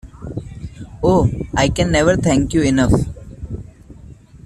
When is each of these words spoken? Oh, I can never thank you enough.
Oh, 1.03 1.29
I 1.55 1.69
can 1.69 1.91
never 1.91 2.15
thank 2.15 2.55
you 2.55 2.63
enough. 2.63 3.01